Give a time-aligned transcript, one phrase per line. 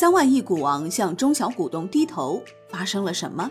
[0.00, 3.50] 三万亿股王向中小股东低头，发生了什么？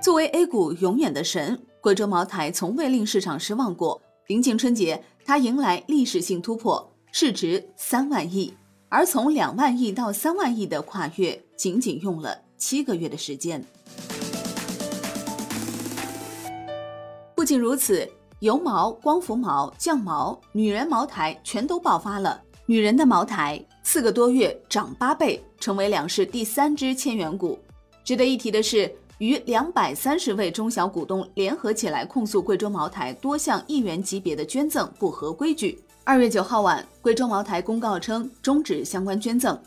[0.00, 4.00] 作为 A 股永远的神，贵州茅台从未令市场失望过。
[4.28, 8.54] 临近春节，它迎来历史性突破，市值三万亿。
[8.88, 13.60] 而从两万亿到三万亿的跨越，仅仅用了七个月的时间。
[17.34, 18.08] 不仅如此，
[18.38, 22.40] 油毛、光伏毛、酱毛、女人茅台全都爆发了。
[22.66, 27.58] 女人的茅台四个多月涨八倍，成为两市第三只千元股。
[28.04, 35.82] 值得一提的是，逾两百三十位中小股东联合起来控诉贵州茅台多项亿元级别的捐赠不合规矩。
[36.04, 39.58] 二月九号晚，贵州茅台公告称终止相关捐赠。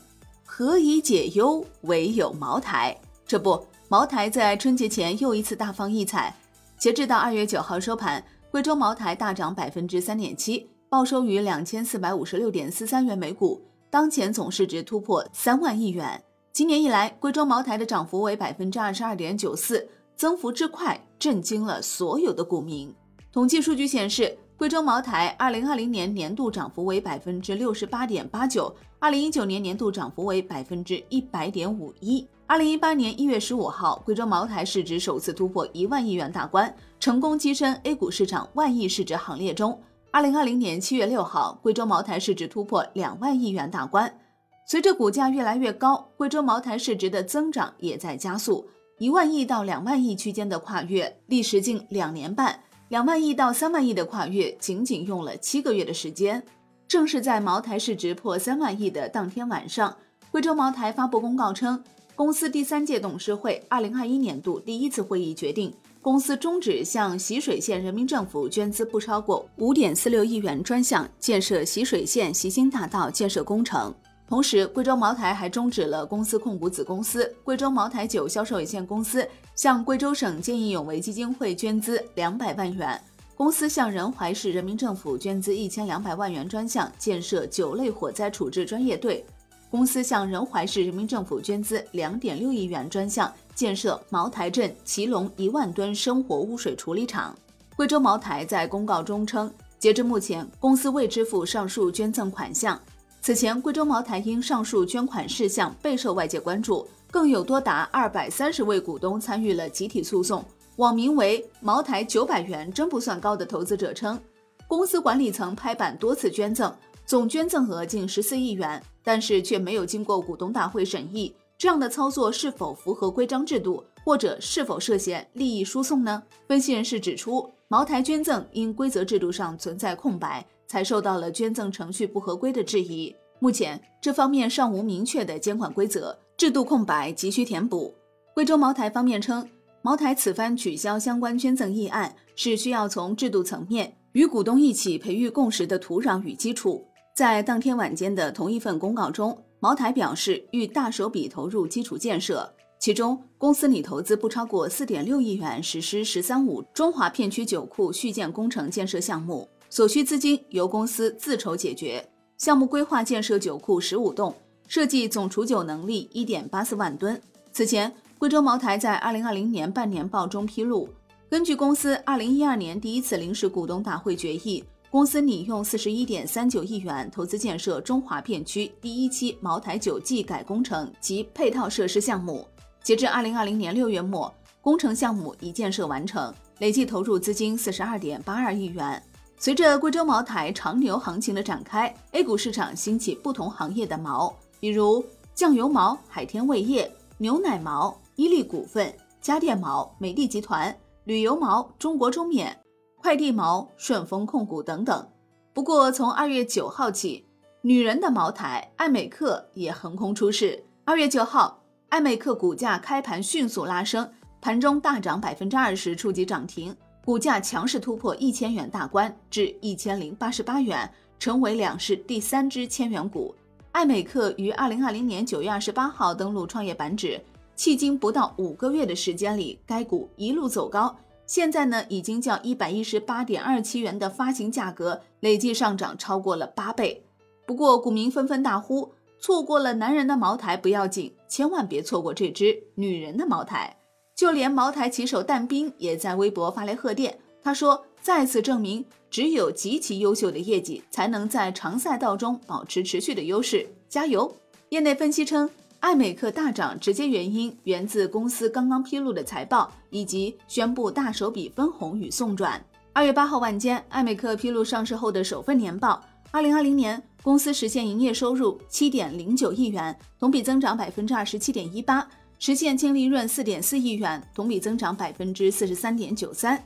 [0.44, 2.96] 何以解忧，唯有茅台。
[3.26, 6.34] 这不，茅台在春节前又一次大放异彩。
[6.76, 13.60] 截至到二月九号收盘，贵州茅台大涨百分之三点七，报收于两千四百五十六点四三元每股，
[13.94, 16.20] 当前总市值突破三万亿元。
[16.52, 22.92] 今年以来，贵州茅台的涨幅为百分之二十二点九四，增幅之快，震惊了所有的股民。
[23.30, 24.36] 统计数据显示。
[24.56, 32.26] 贵州茅台二零二零年年度涨幅为百分之六十八点八九，二零一九年年度涨幅为百分之一百点五一。
[32.46, 39.76] 二零一八年一月十五号，贵州茅台市值首次突破一万亿元大关，成功跻身 A 股市场万亿市值行列中。
[40.14, 44.16] 二零二零年七月六号，贵州茅台市值突破两万亿元大关。
[44.64, 48.64] 随着股价越来越高，贵州茅台市值的增长也在加速，
[49.00, 52.56] 一万亿到两万亿区间的跨越历时近两年半。
[52.90, 56.40] 两万亿到三万亿的跨越，仅仅用了七个月的时间。
[56.86, 59.96] 正是在茅台市值破三万亿的当天晚上，
[60.30, 61.82] 贵州茅台发布公告称，
[62.14, 65.74] 公司第三届董事会二零二一年度第一次会议决定，
[66.04, 73.90] 公司终止向习水县人民政府捐资不超过五点四六亿元专项建设习水县习兴大道建设工程。
[74.28, 83.00] 同时，贵州茅台还终止了公司控股子公司贵州茅台酒销售有限公司向贵州省见义勇为基金会捐资两百万元，
[83.34, 89.24] 公司向仁怀市人民政府捐资一千两百万元专项建设酒类火灾处置专业队，
[89.70, 97.36] 公司向仁怀市人民政府捐资两点六亿元专项建设茅台镇祁隆一万吨生活污水处理厂。
[97.76, 102.78] 贵州茅台在公告中称，截至目前，公司未支付上述捐赠款项。
[103.20, 110.44] 此前，贵州茅台因上述捐款事项备受外界关注，更有多达二百三十位股东参与了集体诉讼。
[110.76, 114.20] 网名为“茅台九百元真不算高”的投资者称，
[114.66, 116.74] 公司管理层拍板多次捐赠，
[117.06, 126.22] 总捐赠额近十四亿元，但是却没有经过股东大会审议，这样的操作是否符合规章制度，或者是否涉嫌利益输送呢？
[126.46, 130.44] 分析人士指出，茅台捐赠因规则制度上存在空白。
[130.66, 133.14] 才受到了捐赠程序不合规的质疑。
[133.38, 137.94] 目前这方面尚无明确的监管规则，制度空白急需填补。
[138.34, 139.46] 贵州茅台方面称，
[139.82, 146.84] 茅台此番取消相关捐赠议案，是需要从制度层面与股东一起培育共识的土壤与基础。
[147.14, 152.46] 在当天晚间的同一份公告中，茅台表示欲大手笔投入基础建设，
[152.78, 159.48] 其中公司拟投资不超过四点六亿元实施“十三五”中华片区酒库续建工程建设项目。
[159.70, 162.06] 所需资金由公司自筹解决。
[162.36, 164.34] 项目规划建设酒库十五栋，
[164.68, 167.18] 设计总储酒能力一点八四万吨。
[167.50, 170.86] 此前，贵州茅台在二零二零年半年报中披露，
[171.30, 174.62] 根据公司二零一二年第一次临时股东大会决议，
[174.94, 182.46] 公司拟用四十一点三九亿元投资建设中华片区第一期茅台酒技改工程及配套设施项目。
[182.80, 189.02] 截至二零二零年六月末，工程项目已建设完成，累计投入资金四十二点八二亿元。
[189.36, 195.04] 随着贵州茅台长牛行情的展开，A 股市场兴起不同行业的毛，比如
[195.34, 196.88] 酱油毛、海天味业、
[197.18, 200.72] 牛奶毛、伊利股份、家电毛、美的集团、
[201.02, 202.56] 旅游毛、中国中免、
[203.04, 205.06] 快递毛、顺丰控股等等。
[205.52, 207.22] 不过，从二月九号起，
[207.60, 210.64] 女人的茅台爱美克也横空出世。
[210.86, 214.10] 二月九号，爱美克股价开盘迅速拉升，
[214.40, 216.74] 盘中大涨百分之二十，触及涨停。
[217.04, 223.34] 股价强势突破一千元大关，至一千零八十八元，成为两市第三只千元股。
[223.72, 227.22] 艾美克于二零二零年九月二十八号登陆创业板指，
[227.54, 237.04] 迄今不到五个月的时间里，该股一路走高，现在呢已经较一百一十八点二七元的发行价格累计上涨超过了八倍。
[237.46, 243.76] 不过，股民纷纷大呼：错过了男人的茅台不要紧，千万别错过这支女人的茅台。
[244.14, 253.66] 就连茅台旗手但斌也在微博发来贺电，他说：“再次证明，只有极其优秀的业绩，才能在长赛道中保持持续的优势。
[253.88, 254.32] 加油！”
[254.70, 255.50] 业内分析称，
[255.84, 262.58] 爱美克大涨直接原因源自公司刚刚披露的财报以及宣布大手笔分红与送转。
[262.94, 272.08] 二月八号晚间，爱美克披露上市后的首份年报，二零二零年公司实现营业收入七点零九亿元，同比增长百分之二十七点一八，
[272.38, 276.64] 实现净利润四点四亿元，同比增长百分之四十三点九三。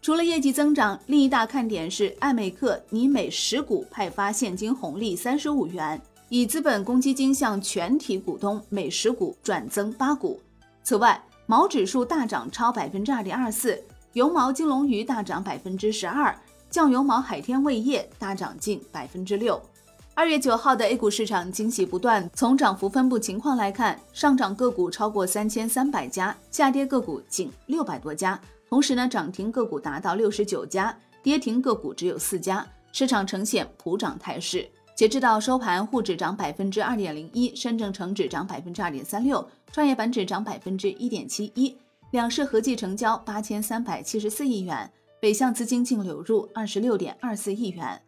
[0.00, 6.00] 除了业绩增长，另一大看点是爱美克拟每十股派发现金红利三十五元。
[6.28, 10.40] 以资本公积金向全体股东每十股转增八股。
[10.82, 13.82] 此外，毛指数大涨超百分之二点二四，
[14.14, 16.34] 油毛金龙鱼大涨百分之十二，
[16.70, 19.60] 酱油毛海天味业大涨近百分之六。
[20.16, 22.30] 二月九号的 A 股市场惊喜不断。
[22.34, 28.40] 从涨幅分布情况来看，上涨个股超过三千三百家，下跌个股仅六百多家。
[28.68, 34.68] 同时呢，涨停个股达到六十九家，跌停个股只有四家，市场呈现普涨态势。
[34.94, 41.76] 截止到收盘，沪指涨百分之二点零一，深证成指涨百分之二点三六，创业板指涨百分之一点七一，
[42.12, 44.88] 两市合计成交八千三百七十四亿元，
[45.20, 48.00] 北向资金净流入二十六点二四亿元。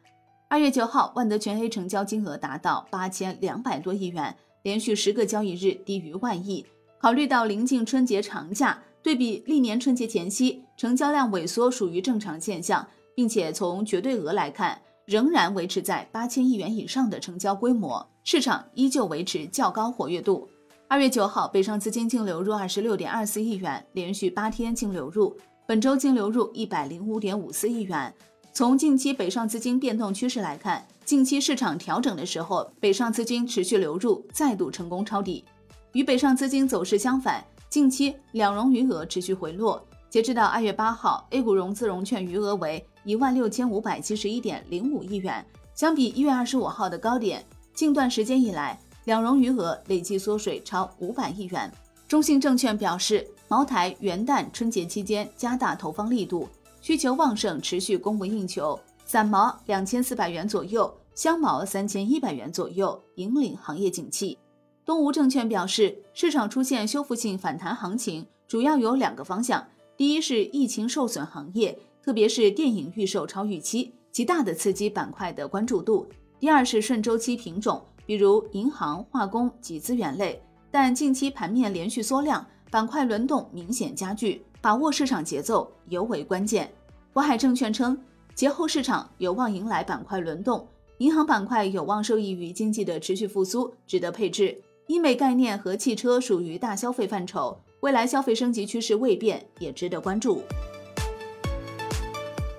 [0.48, 6.64] 二月九号，万德全 A 成交金额达到八千两百多亿元，连续十个交易日低于万亿。
[7.00, 14.80] 考虑到临近春节长假，对比历年春节前夕，成交量萎缩属于正常现象，并且从绝对额来看。
[15.06, 20.48] 仍然维持在八千亿元以上的成交规模，市场依旧维持较高活跃度。
[20.88, 28.12] 二月九号，北上资金净流入二十六点二四亿元，连续八天净流入，本周净流入一百零五点五四亿元。
[28.52, 35.44] 从近期北上资金变动趋势来看，近期市场调整的时候，北上资金持续流入，再度成功抄底。
[35.92, 39.80] 与北上资金走势相反，近期两融余额持续回落。
[40.16, 51.70] 截止到二月八号，A 股融资融券余额为一万六千五百七十一点零五亿元，相比一月二十五号的高点，近段时间以来两融余额累计缩水超五百亿元。
[52.08, 56.48] 中信证券表示，茅台元旦春节期间加大投放力度，
[56.80, 64.38] 需求旺盛，持续供不应求，散毛两千四百元左右，香茅三千一百元左右，引领行业景气。
[64.82, 69.62] 东吴证券表示，市场出现修复性反弹行情，主要有两个方向。
[69.96, 76.06] 第一是疫情受损行业，特别是电影预售超预期，极大的刺激板块的关注度。
[76.38, 80.38] 第二是顺周期品种，比如银行、化工及资源类。
[80.70, 86.70] 但近期盘面连续缩量，板块轮动明显加剧，把握市场节奏尤为关键。
[87.14, 87.98] 渤海证券称，
[88.34, 94.60] 节后市场有望迎来板块轮动，银行板块有望受益于经济的持续复苏，值得配置。
[94.88, 97.58] 医美概念和汽车属于大消费范畴。
[97.86, 100.42] 未来消费升级趋势未变，也值得关注。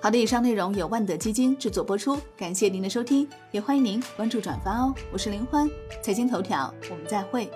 [0.00, 4.94] 好的，以上内容由万德基金制作播出，感谢您的收听，也欢迎您关注转发哦。
[5.12, 5.68] 我是林欢，
[6.00, 7.50] 财经头条，我们再会。